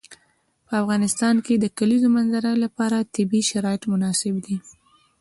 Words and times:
په 0.67 0.73
افغانستان 0.81 1.35
کې 1.45 1.53
د 1.57 1.59
د 1.63 1.65
کلیزو 1.77 2.07
منظره 2.15 2.51
لپاره 2.63 3.09
طبیعي 3.15 3.43
شرایط 3.51 3.83
مناسب 3.93 4.35
دي. 4.45 4.57